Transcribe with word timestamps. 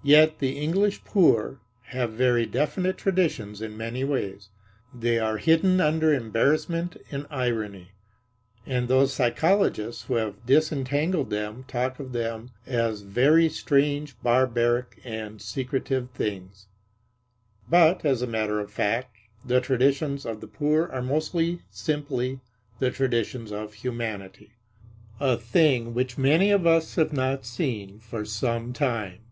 Yet 0.00 0.38
the 0.38 0.56
English 0.56 1.02
poor 1.04 1.58
have 1.86 2.12
very 2.12 2.46
definite 2.46 2.96
traditions 2.96 3.60
in 3.60 3.76
many 3.76 4.04
ways. 4.04 4.48
They 4.94 5.18
are 5.18 5.38
hidden 5.38 5.80
under 5.80 6.14
embarrassment 6.14 6.96
and 7.10 7.26
irony; 7.30 7.88
and 8.64 8.86
those 8.86 9.12
psychologists 9.12 10.04
who 10.04 10.14
have 10.14 10.46
disentangled 10.46 11.30
them 11.30 11.64
talk 11.66 11.98
of 11.98 12.12
them 12.12 12.52
as 12.64 13.00
very 13.02 13.48
strange, 13.48 14.14
barbaric 14.22 15.00
and 15.02 15.42
secretive 15.42 16.12
things. 16.12 16.68
But, 17.68 18.04
as 18.04 18.22
a 18.22 18.26
matter 18.28 18.60
of 18.60 18.70
fact, 18.70 19.16
the 19.44 19.60
traditions 19.60 20.24
of 20.24 20.40
the 20.40 20.46
poor 20.46 20.86
are 20.92 21.02
mostly 21.02 21.62
simply 21.72 22.38
the 22.78 22.92
traditions 22.92 23.50
of 23.50 23.74
humanity, 23.74 24.52
a 25.18 25.36
thing 25.36 25.92
which 25.92 26.16
many 26.16 26.52
of 26.52 26.68
us 26.68 26.94
have 26.94 27.12
not 27.12 27.44
seen 27.44 27.98
for 27.98 28.24
some 28.24 28.72
time. 28.72 29.22